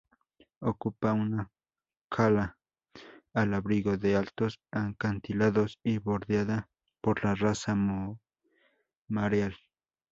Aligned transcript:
Ocupa 0.61 1.13
una 1.13 1.47
cala 2.09 2.57
al 3.35 3.53
abrigo 3.53 3.97
de 3.97 4.15
altos 4.15 4.59
acantilados 4.71 5.77
y 5.83 5.99
bordeada 5.99 6.67
por 7.01 7.23
la 7.23 7.35
rasa 7.35 7.75
mareal. 9.07 9.53